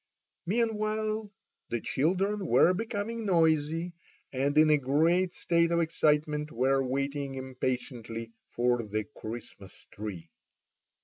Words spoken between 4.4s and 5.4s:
in a great